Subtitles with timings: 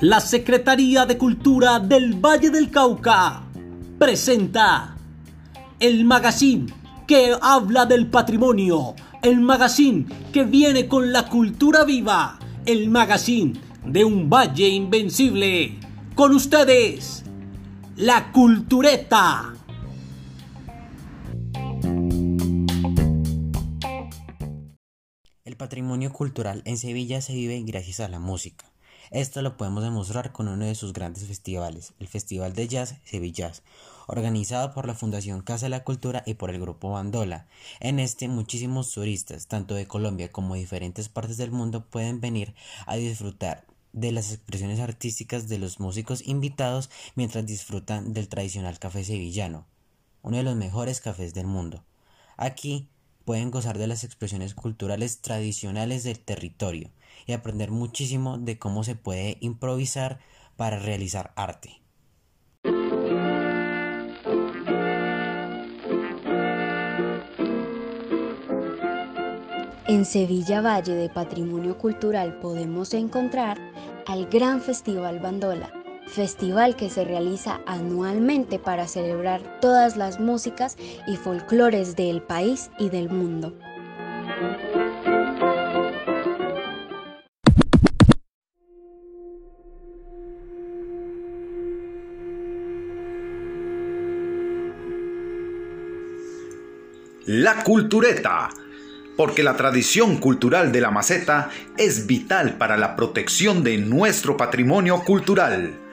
[0.00, 3.42] La Secretaría de Cultura del Valle del Cauca
[3.98, 4.94] presenta
[5.80, 6.66] el magazine
[7.06, 13.54] que habla del patrimonio, el magazine que viene con la cultura viva, el magazine
[13.86, 15.80] de un valle invencible.
[16.14, 17.24] Con ustedes,
[17.96, 19.55] la cultureta.
[25.56, 28.66] Patrimonio cultural en Sevilla se vive gracias a la música.
[29.10, 33.62] Esto lo podemos demostrar con uno de sus grandes festivales, el Festival de Jazz Sevillas,
[34.06, 37.46] organizado por la Fundación Casa de la Cultura y por el Grupo Bandola.
[37.80, 42.54] En este muchísimos turistas, tanto de Colombia como de diferentes partes del mundo, pueden venir
[42.86, 49.04] a disfrutar de las expresiones artísticas de los músicos invitados mientras disfrutan del tradicional café
[49.04, 49.66] sevillano,
[50.22, 51.84] uno de los mejores cafés del mundo.
[52.36, 52.88] Aquí
[53.26, 56.90] pueden gozar de las expresiones culturales tradicionales del territorio
[57.26, 60.20] y aprender muchísimo de cómo se puede improvisar
[60.56, 61.82] para realizar arte.
[69.88, 73.58] En Sevilla Valle de Patrimonio Cultural podemos encontrar
[74.06, 75.72] al Gran Festival Bandola,
[76.06, 80.76] festival que se realiza anualmente para celebrar todas las músicas
[81.06, 83.54] y folclores del país y del mundo.
[97.26, 98.50] La cultureta,
[99.16, 105.02] porque la tradición cultural de la maceta es vital para la protección de nuestro patrimonio
[105.02, 105.85] cultural.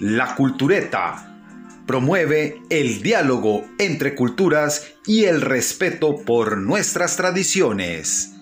[0.00, 8.34] La cultureta promueve el diálogo entre culturas y el respeto por nuestras tradiciones.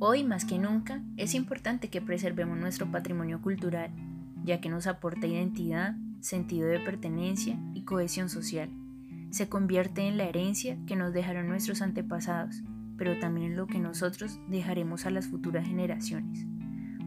[0.00, 3.90] Hoy más que nunca es importante que preservemos nuestro patrimonio cultural,
[4.44, 8.68] ya que nos aporta identidad, sentido de pertenencia y cohesión social.
[9.30, 12.62] Se convierte en la herencia que nos dejaron nuestros antepasados,
[12.96, 16.46] pero también en lo que nosotros dejaremos a las futuras generaciones.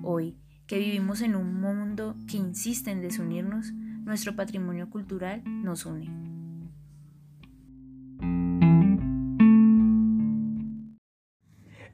[0.04, 0.38] Hoy,
[0.68, 3.74] que vivimos en un mundo que insiste en desunirnos,
[4.04, 6.10] nuestro patrimonio cultural nos une.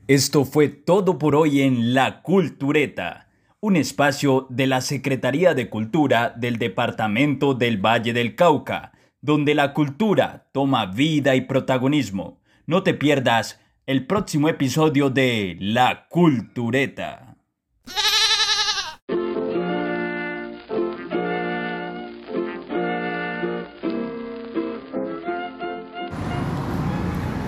[0.07, 3.27] Esto fue todo por hoy en La Cultureta,
[3.59, 8.93] un espacio de la Secretaría de Cultura del Departamento del Valle del Cauca,
[9.27, 12.39] donde la cultura toma vida y protagonismo.
[12.65, 17.35] No te pierdas el próximo episodio de La Cultureta.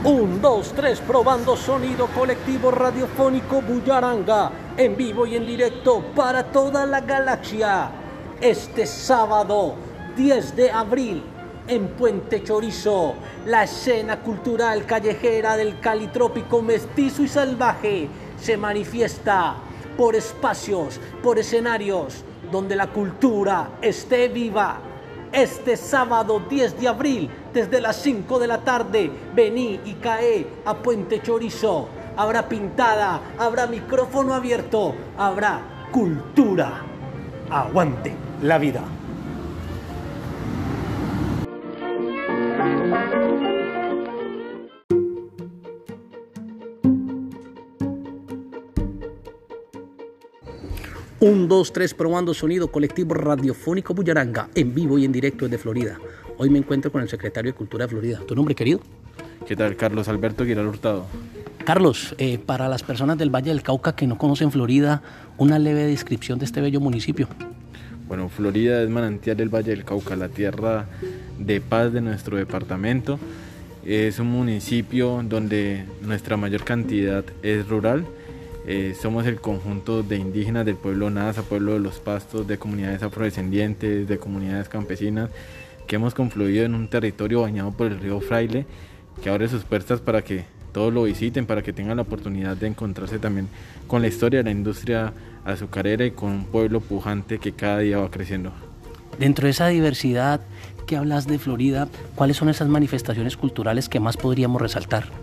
[0.04, 6.86] Un, dos, tres, probando sonido colectivo radiofónico Bullaranga, en vivo y en directo para toda
[6.86, 7.90] la galaxia.
[8.42, 9.76] Este sábado,
[10.18, 11.24] 10 de abril,
[11.70, 13.14] en Puente Chorizo,
[13.46, 18.10] la escena cultural callejera del calitrópico mestizo y salvaje
[18.42, 19.56] se manifiesta
[19.96, 24.80] por espacios, por escenarios donde la cultura esté viva
[25.32, 30.74] este sábado 10 de abril, desde las 5 de la tarde, vení y cae a
[30.74, 31.88] Puente Chorizo.
[32.18, 36.82] Habrá pintada, habrá micrófono abierto, habrá cultura.
[37.52, 38.82] Aguante la vida.
[51.22, 56.00] Un, dos, tres, probando sonido colectivo radiofónico Bullaranga, en vivo y en directo desde Florida.
[56.38, 58.22] Hoy me encuentro con el secretario de Cultura de Florida.
[58.26, 58.80] ¿Tu nombre, querido?
[59.46, 59.76] ¿Qué tal?
[59.76, 61.08] Carlos Alberto Aguilar Hurtado.
[61.66, 65.02] Carlos, eh, para las personas del Valle del Cauca que no conocen Florida,
[65.38, 67.28] una leve descripción de este bello municipio.
[68.08, 70.86] Bueno, Florida es manantial del Valle del Cauca, la tierra
[71.38, 73.20] de paz de nuestro departamento.
[73.86, 78.06] Es un municipio donde nuestra mayor cantidad es rural
[78.72, 83.02] eh, somos el conjunto de indígenas del pueblo Nasa, pueblo de los pastos, de comunidades
[83.02, 85.32] afrodescendientes, de comunidades campesinas,
[85.88, 88.68] que hemos confluido en un territorio bañado por el río Fraile,
[89.24, 92.68] que abre sus puertas para que todos lo visiten, para que tengan la oportunidad de
[92.68, 93.48] encontrarse también
[93.88, 95.14] con la historia de la industria
[95.46, 98.52] azucarera y con un pueblo pujante que cada día va creciendo.
[99.18, 100.42] Dentro de esa diversidad
[100.86, 105.19] que hablas de Florida, ¿cuáles son esas manifestaciones culturales que más podríamos resaltar?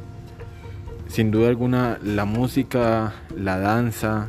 [1.17, 4.29] Sin duda alguna la música, la danza,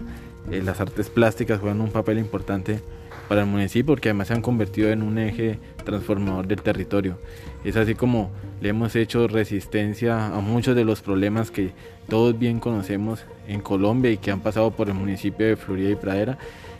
[0.50, 2.80] eh, las artes plásticas juegan un papel importante
[3.28, 7.19] para el municipio porque además se han convertido en un eje transformador del territorio.
[7.66, 8.31] Es así como
[8.62, 11.72] le hemos hecho resistencia a muchos de los problemas que
[12.07, 15.95] todos bien conocemos en Colombia y que han pasado por el municipio de Florida y
[15.95, 16.38] Pradera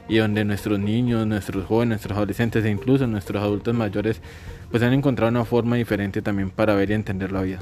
[0.08, 4.22] y donde nuestros niños, nuestros jóvenes, nuestros adolescentes e incluso nuestros adultos mayores
[4.72, 7.60] pues han encontrado una forma diferente también para ver y entender la vida.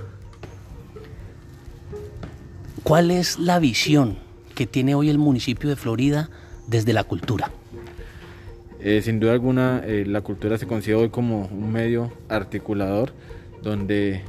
[2.86, 4.16] ¿Cuál es la visión
[4.54, 6.30] que tiene hoy el municipio de Florida
[6.68, 7.50] desde la cultura?
[8.80, 13.12] Eh, sin duda alguna, eh, la cultura se considera hoy como un medio articulador
[13.64, 14.22] donde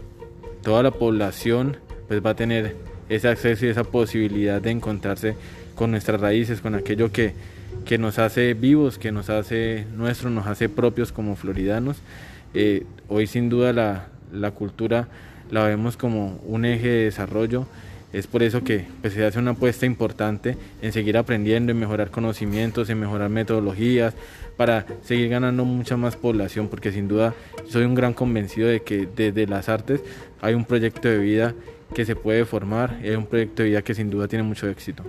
[0.63, 1.77] toda la población
[2.09, 2.77] pues, va a tener
[3.11, 5.37] ese acceso y esa posibilidad de encontrarse
[5.75, 7.35] con nuestras raíces, con aquello que,
[7.85, 11.99] que nos hace vivos, que nos hace nuestros, nos hace propios como floridanos.
[12.55, 15.09] Eh, hoy sin duda la, la, cultura
[15.51, 17.67] la vemos como un eje de desarrollo.
[18.17, 22.11] Es por eso que pues, se hace una apuesta importante en seguir aprendiendo, en mejorar
[22.11, 24.15] conocimientos, en mejorar metodologías,
[24.57, 27.35] para seguir ganando mucha más población, porque sin duda
[27.69, 30.01] soy un gran convencido de que desde las artes
[30.41, 31.55] hay un proyecto de vida
[31.95, 34.67] que se puede formar y hay un proyecto de vida que sin duda tiene mucho
[34.67, 35.03] éxito.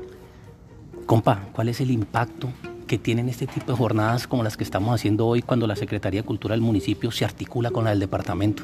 [1.05, 2.49] Compa, ¿cuál es el impacto
[2.87, 6.23] que tienen este tipo de jornadas como las que estamos haciendo hoy cuando la Secretaría
[6.23, 8.63] de Cultura del municipio se articula con la del departamento?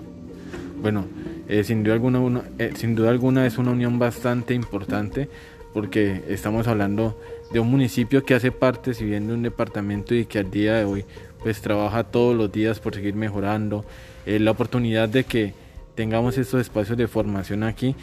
[0.82, 1.06] Bueno,
[1.48, 5.30] eh, sin, duda alguna, eh, sin duda alguna es una unión bastante importante
[5.74, 7.20] porque estamos hablando
[7.52, 10.76] de un municipio que hace parte, si bien de un departamento y que al día
[10.76, 11.06] de hoy
[11.42, 13.84] pues trabaja todos los días por seguir mejorando.
[14.26, 15.54] Eh, la oportunidad de que
[15.96, 17.96] tengamos estos espacios de formación aquí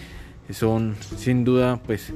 [0.50, 2.12] son sin duda pues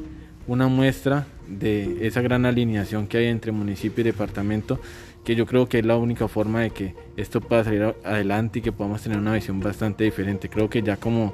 [0.46, 4.78] una muestra de esa gran alineación que hay entre municipio y departamento
[5.24, 8.62] que yo creo que es la única forma de que esto pueda salir adelante y
[8.62, 10.48] que podamos tener una visión bastante diferente.
[10.48, 11.32] Creo que ya como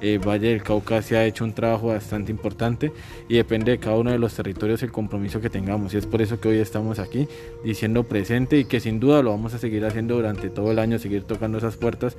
[0.00, 2.92] eh, Valle del Cauca se ha hecho un trabajo bastante importante
[3.28, 5.92] y depende de cada uno de los territorios el compromiso que tengamos.
[5.94, 7.26] Y es por eso que hoy estamos aquí
[7.64, 10.98] diciendo presente y que sin duda lo vamos a seguir haciendo durante todo el año,
[10.98, 12.16] seguir tocando esas puertas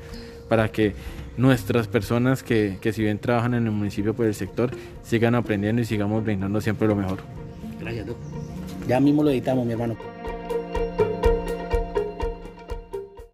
[0.50, 0.94] para que
[1.38, 4.72] nuestras personas que, que si bien trabajan en el municipio por el sector
[5.04, 7.20] sigan aprendiendo y sigamos brindando siempre lo mejor.
[7.80, 8.08] Gracias,
[8.88, 9.98] Ya mismo lo editamos, mi hermano.